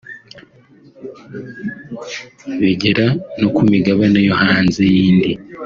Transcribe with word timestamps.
bigera 2.61 3.05
no 3.39 3.47
ku 3.55 3.61
migabane 3.71 4.19
yo 4.27 4.35
hanze 4.41 4.81
y’indi 4.93 5.31